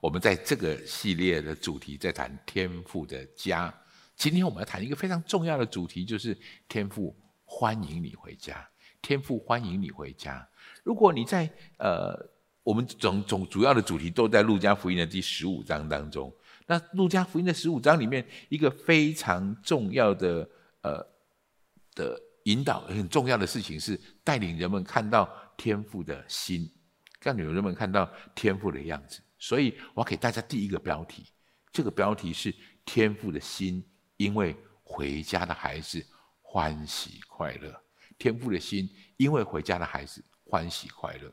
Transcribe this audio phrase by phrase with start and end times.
[0.00, 3.72] 我们在这个系列的主题在谈天赋的家。
[4.16, 6.36] 今天我们要谈一个非常重要的主题，就是
[6.68, 8.68] 天赋欢迎你回家。
[9.00, 10.46] 天赋欢迎你回家。
[10.82, 11.48] 如果你在
[11.78, 12.16] 呃，
[12.62, 16.32] 我们总总主要的主题都在路加福音的第十五章当中。
[16.66, 20.48] 那路加福音的十五章里面，一个非常重要的
[20.82, 21.04] 呃
[21.94, 26.70] 的引导，很重要的事情是带领人们看到天赋的心，
[27.22, 29.20] 让女人们看到天赋的样子。
[29.38, 31.26] 所以我要给大家第一个标题，
[31.72, 33.84] 这个标题是天父的心。
[34.18, 36.04] 因为回家的孩子
[36.42, 37.80] 欢喜快乐，
[38.18, 41.32] 天父的心因为回家的孩子欢喜快乐。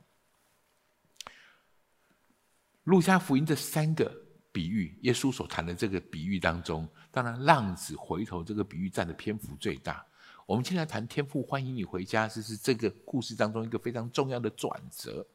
[2.84, 4.16] 路加福音这三个
[4.52, 10.06] 比喻，耶稣所谈的这个比喻当中，当然浪子回头这个比喻占的篇幅最大。
[10.46, 15.26] 我们今天谈天父欢迎你回家，这是这个故事当中一个非常重要的转折。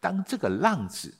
[0.00, 1.14] 当这个浪子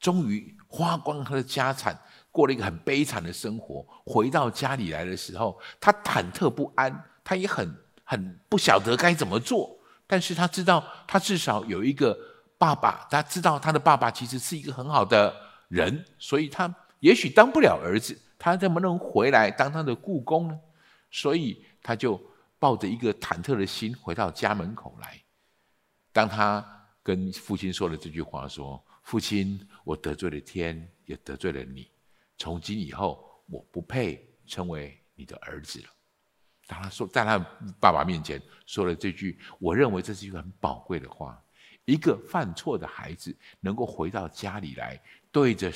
[0.00, 1.96] 终于花光他的家产。
[2.32, 7.68] 过了一个很悲惨的生活，回到家里来的时候，他忐忑不安，他也很
[8.04, 9.76] 很不晓得该怎么做。
[10.06, 12.16] 但是他知道，他至少有一个
[12.56, 15.34] 爸爸，他知道他的爸爸其实是一个很好的
[15.66, 20.56] 人，所以他也许当不了儿子，他怎么能回来当他的故宫呢？
[21.10, 22.20] 所以他就
[22.60, 25.20] 抱着一个忐忑的心回到家门口来。
[26.12, 26.64] 当他
[27.02, 28.80] 跟父亲说了这句话，说
[29.10, 31.90] ：“父亲，我得罪了天，也得罪了你。”
[32.38, 35.88] 从今以后，我不配称为你的儿子了。
[36.68, 37.36] 当他说在他
[37.80, 41.42] 爸爸面前说了这句，我认为这是一个很宝贵的话。
[41.86, 45.02] 一个犯错的孩子能够回到家里来，
[45.32, 45.72] 对着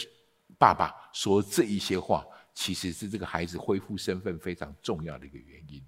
[0.56, 5.84] 爸爸说这一些话，其实是这个孩子恢复身份非常重要的一个原因。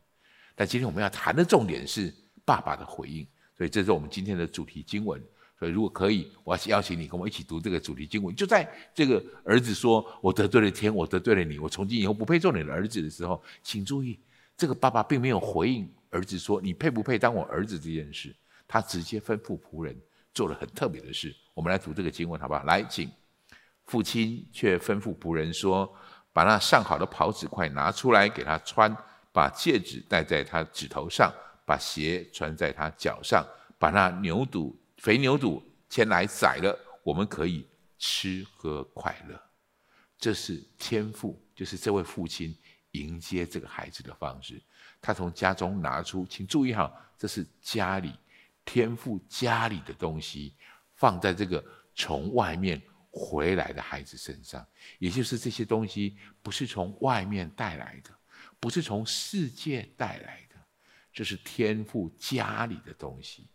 [0.57, 2.13] 但今天我们要谈的重点是
[2.45, 3.25] 爸爸的回应，
[3.57, 5.25] 所以这是我们今天的主题经文。
[5.59, 8.35] 所以，如果可以，我要邀请你跟我一起读这个主题经文。
[8.37, 14.21] 就在这个儿子说“我得罪了天，我得罪了你，我从今以后不配做你的儿子”的时候，请注意，
[14.55, 18.37] 这个爸爸并没有回应儿子说“你配不配当我儿子”这件事，
[18.69, 19.99] 他直接吩咐仆人
[20.35, 21.35] 做了很特别的事。
[21.55, 22.63] 我们来读这个经文，好不好？
[22.65, 23.11] 来，请
[23.87, 25.91] 父亲却吩咐仆人说
[26.35, 28.95] ：“把那上好的袍子快拿出来给他穿，
[29.33, 31.33] 把戒指戴在他指头上，
[31.65, 33.43] 把鞋穿在他脚上，
[33.79, 37.67] 把那牛肚。”肥牛肚牵来宰了，我们可以
[37.99, 39.41] 吃喝快乐。
[40.19, 42.57] 这是天父，就是这位父亲
[42.93, 44.61] 迎接这个孩子的方式。
[45.01, 48.15] 他从家中拿出，请注意哈，这是家里
[48.65, 50.55] 天父家里的东西，
[50.95, 51.63] 放在这个
[51.95, 52.81] 从外面
[53.11, 54.67] 回来的孩子身上。
[54.99, 58.11] 也就是这些东西不是从外面带来的，
[58.59, 60.57] 不是从世界带来的，
[61.13, 63.47] 这是天父家里的东西。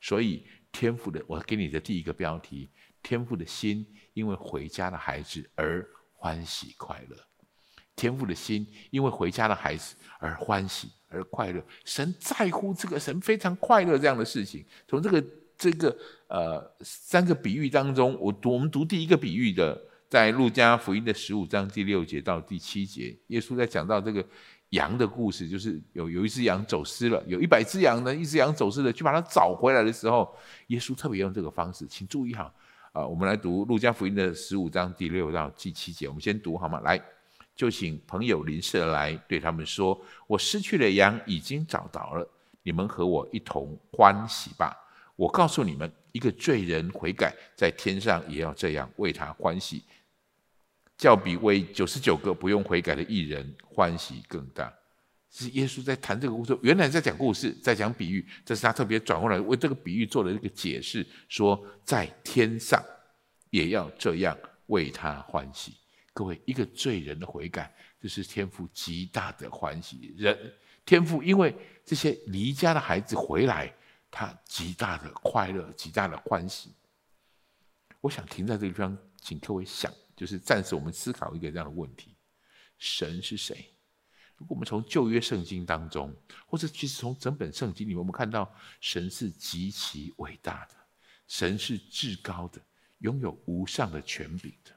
[0.00, 0.46] 所以。
[0.72, 2.70] 天赋的，我给你的第一个标题：
[3.02, 7.16] 天赋的心因为回家的孩子而欢喜快乐。
[7.96, 11.62] 天赋的心因为回家的孩子而欢喜而快乐。
[11.84, 14.64] 神在乎这个，神非常快乐这样的事情。
[14.88, 15.24] 从这个
[15.58, 15.96] 这个
[16.28, 19.78] 呃三个比喻当中，我读我们读第一个比喻的，
[20.08, 24.24] 在路加福音的十五章第六节到第七节，耶稣在讲到这个。
[24.70, 30.32] 羊的故事就是有有一只羊走失了，有一百只羊呢，一只羊走失了，去把它找回来的时候，
[30.68, 32.52] 耶稣特别用这个方式，请注意哈，
[32.92, 36.80] 啊，我们来读路加福音的十五章第六到第七节，我们先读好吗？
[36.80, 37.00] 来，
[37.56, 42.28] 就请朋友邻舍来对他们说：“我失去的羊已经找到了，
[42.62, 44.76] 你们和我一同欢喜吧。”
[45.16, 49.82] 我告诉你们，一个罪人悔改，在天上也要这样为他欢喜。
[51.00, 54.70] 较比为九十九个不用悔改的艺人欢喜更大，
[55.30, 62.84] 是耶稣在谈这个故事，原来在讲故事，在讲比喻，这是他特别转过来为这个比喻做了一个解释，说在天上
[63.48, 65.72] 也要这样为他欢喜。
[66.12, 70.14] 各位，一个罪人的悔改，这是天父极大的欢喜。
[70.18, 70.38] 人
[70.84, 73.72] 天父因为这些离家的孩子回来，
[74.10, 76.74] 他极大的快乐，极大的欢喜。
[78.02, 79.90] 我想停在这个地方，请各位想。
[80.20, 82.14] 就是暂时我们思考一个这样的问题：
[82.76, 83.72] 神是谁？
[84.36, 86.14] 如果我们从旧约圣经当中，
[86.46, 90.74] 或者其实从整本圣经里面，我们看到神是极其伟大的，
[91.26, 92.60] 神是至高的，
[92.98, 94.72] 拥有无上的权柄的，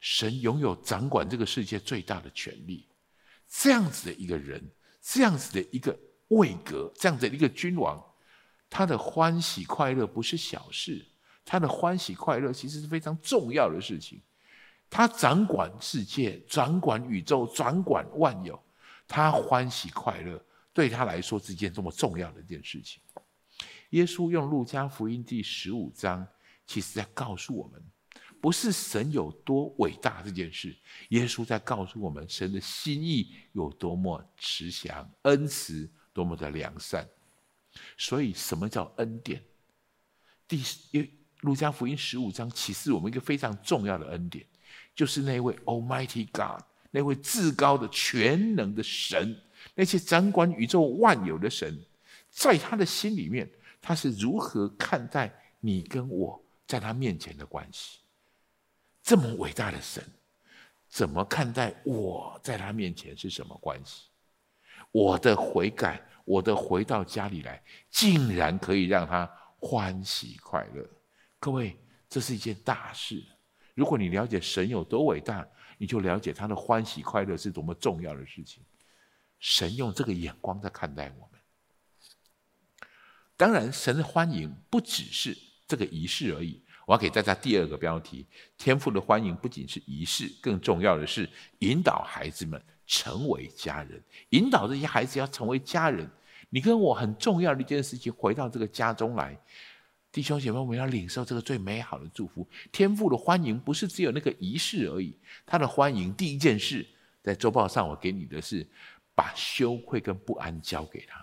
[0.00, 2.88] 神拥有掌管这个世界最大的权利。
[3.46, 4.68] 这样子的一个人，
[5.00, 5.96] 这样子的一个
[6.30, 8.04] 位格，这样子的一个君王，
[8.68, 11.06] 他的欢喜快乐不是小事。
[11.46, 14.20] 他的欢喜快乐其实是非常重要的事情。
[14.90, 18.60] 他掌管世界，掌管宇宙，掌管万有。
[19.08, 23.00] 他欢喜快乐，对他来说是一件多么重要的一件事情。
[23.90, 26.26] 耶稣用路加福音第十五章，
[26.66, 27.80] 其实在告诉我们，
[28.40, 30.76] 不是神有多伟大这件事，
[31.10, 37.08] 耶稣在告诉我们神的心意有多么慈祥、恩慈，多么的良善。
[37.96, 39.40] 所以，什么叫恩典？
[40.48, 40.60] 第
[40.90, 41.10] 一
[41.40, 44.44] 路加福音十五章启示我们一个非常重要的恩典，
[44.94, 49.36] 就是那位 Almighty God，那位至高的全能的神，
[49.74, 51.78] 那些掌管宇宙万有的神，
[52.30, 53.48] 在他的心里面，
[53.80, 57.98] 他是如何看待你跟我在他面前的关系？
[59.02, 60.02] 这么伟大的神，
[60.88, 64.06] 怎么看待我在他面前是什么关系？
[64.90, 69.30] 我的悔改，我的回到家里来，竟然可以让他
[69.60, 70.84] 欢喜快乐。
[71.46, 71.78] 各位，
[72.08, 73.24] 这是一件大事。
[73.72, 75.46] 如果你了解神有多伟大，
[75.78, 78.64] 你就了解他的欢喜快乐是多么重要的事情。
[79.38, 81.40] 神用这个眼光在看待我们。
[83.36, 85.38] 当然，神的欢迎不只是
[85.68, 86.60] 这个仪式而已。
[86.84, 88.26] 我要给大家第二个标题：
[88.58, 96.10] 天赋的欢迎不仅是仪式，更重要的是引导孩子们成为家人，引导这些孩子要成为家人。
[96.50, 99.40] 你跟我很重要的一件事情，回到这个家中来，
[100.16, 102.48] 弟兄姐妹，我们要领受这个最美好的祝福。
[102.72, 105.14] 天父的欢迎不是只有那个仪式而已，
[105.44, 106.86] 他的欢迎第一件事，
[107.22, 108.66] 在周报上我给你的是
[109.14, 111.22] 把羞愧跟不安交给他。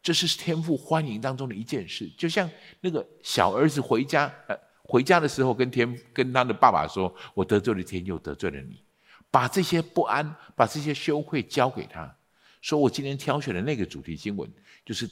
[0.00, 2.48] 这是天赋欢迎当中的一件事，就像
[2.80, 4.56] 那个小儿子回家，呃。
[4.84, 8.84] 回家的时候，跟天跟他的爸爸说：“我得罪了天，又得罪了你。”
[9.32, 12.14] 把这些不安、把这些羞愧交给他，
[12.60, 14.48] 说：“我今天挑选的那个主题经文，
[14.84, 15.10] 就是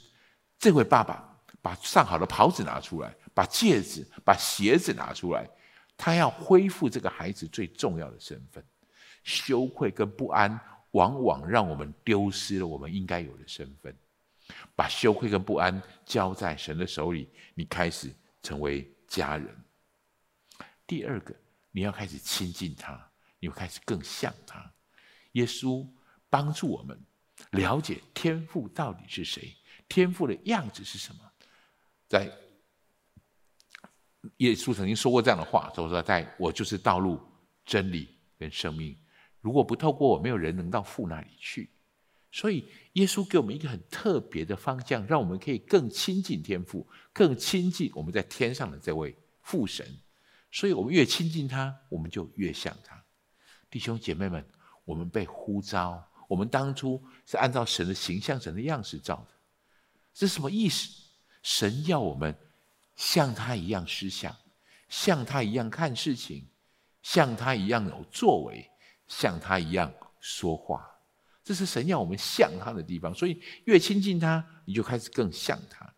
[0.58, 1.29] 这位爸爸
[1.62, 5.48] 把上好的袍子拿出来，把戒指、把鞋子拿出来，
[5.96, 8.64] 他要恢复这个孩子最重要的身份。
[9.22, 10.58] 羞愧跟不安，
[10.92, 13.94] 往往让我们丢失了我们应该有的身份。
[14.74, 18.10] 把羞愧跟不安交在神的手里，你开始
[18.42, 19.54] 成为家人。”
[20.86, 21.32] 第二个，
[21.70, 23.08] 你要开始亲近他，
[23.38, 24.72] 你会开始更像他。
[25.32, 25.86] 耶稣
[26.28, 26.98] 帮助我们
[27.52, 29.54] 了解天赋到底是谁，
[29.88, 31.29] 天赋的样子是什么。
[32.10, 32.28] 在
[34.38, 37.20] 耶稣曾经说过这样的话，说说在我就是道路、
[37.64, 38.98] 真理跟生命，
[39.40, 41.70] 如果不透过我，没有人能到父那里去。
[42.32, 49.86] 所以，耶稣给我们一个很特别的方向，让我们可以更亲近天父，更亲近我们在天上的这位父神。
[50.50, 53.00] 所以，我们越亲近他，我们就越像他。
[53.70, 54.44] 弟兄姐妹们，
[54.84, 59.34] 我们被呼召，我们当初是按照神的形象、神的样式造的。
[60.12, 61.09] 这是什么意思？
[61.42, 62.34] 神要我们
[62.96, 64.34] 像他一样思想，
[64.88, 66.46] 像他一样看事情，
[67.02, 68.70] 像他一样有作为，
[69.08, 70.86] 像他一样说话。
[71.42, 73.14] 这是神要我们像他的地方。
[73.14, 75.94] 所以，越亲近他，你就开始更像他。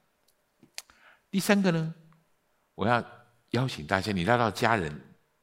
[1.31, 1.94] 第三个呢，
[2.75, 3.05] 我要。
[3.53, 4.91] 邀请大家，你来到家人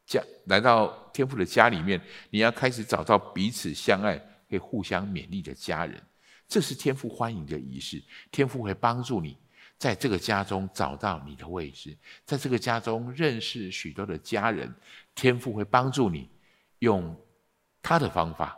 [0.04, 2.02] 家，来到天父的家里面，
[2.32, 4.18] 你要开始找到彼此相爱、
[4.50, 6.02] 可以互相勉励的家人。
[6.48, 8.04] 这是天父欢迎的仪式。
[8.32, 9.38] 天父会帮助你
[9.80, 14.72] 在这个家中找到你的位置，在这个家中认识许多的家人。
[15.16, 16.30] 天父会帮助你
[16.80, 17.20] 用
[17.82, 18.56] 他的方法，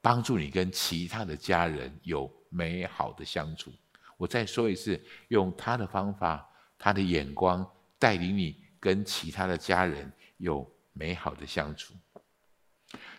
[0.00, 3.70] 帮助你跟其他的家人有美好的相处。
[4.16, 4.98] 我再说一次，
[5.28, 6.48] 用他的方法，
[6.78, 8.64] 他的眼光带领你。
[8.84, 11.94] 跟其他的家人有美好的相处，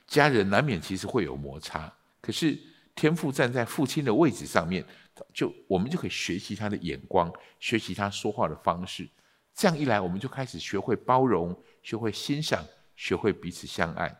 [0.06, 2.56] 家人难免其实会有摩擦，可是
[2.94, 4.86] 天父站在父亲的位置上面，
[5.34, 9.10] 就我们就可以学习他的眼光，学习他说话的方式，
[9.54, 14.16] 这样一来，我们就开始学会包容，学会欣赏，学会彼此相爱，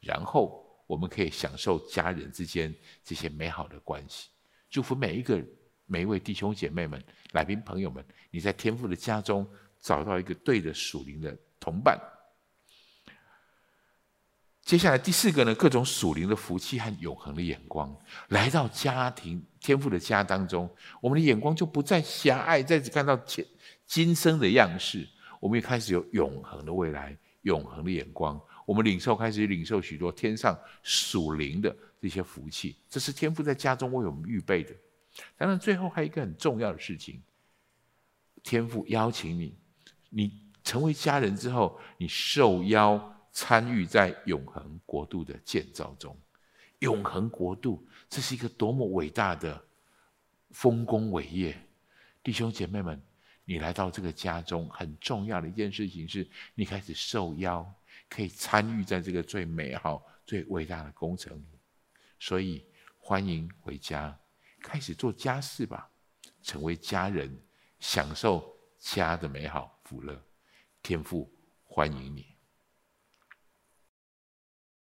[0.00, 4.28] 然后我们可以享受家人之间这些美好的关系。
[4.68, 5.42] 祝福每一个
[5.86, 9.48] 每一位弟兄姐妹们、来宾朋友们，你在天父的家中。
[9.82, 11.98] 找到一个对的属灵的同伴。
[14.70, 17.92] 接下来第四个呢，各种属灵的福气和永恒的眼光
[18.28, 23.44] 来到家庭天赋的家当中，我们的眼光就不再狭隘，再次看到今
[23.84, 25.08] 今生的样式，
[25.40, 28.40] 我们也开始有永恒的未来、永恒的眼光。
[28.64, 34.72] 我们领受开始领受许多天上属灵的这些福气，这是天赋在家中为我们预备的。
[35.36, 37.20] 当然，最后还有一个很重要的事情，
[38.44, 39.52] 天赋邀请你。
[40.10, 40.30] 你
[40.62, 46.16] 成为家人之后，你受邀参与在永恒国度的建造中。
[46.80, 49.62] 永恒国度，这是一个多么伟大的
[50.50, 51.56] 丰功伟业！
[52.22, 53.00] 弟兄姐妹们，
[53.44, 57.66] 你来到这个家中，很重要的一件事情是，你开始受邀，
[58.08, 61.58] 可以参与在这个最美好、最伟大的工程里。
[62.18, 62.64] 所以，
[62.98, 64.18] 欢迎回家，
[64.60, 65.90] 开始做家事吧，
[66.42, 67.38] 成为家人，
[67.78, 69.78] 享受家的美好。
[69.84, 70.22] 福乐，
[70.82, 71.30] 天父
[71.64, 72.29] 欢迎你。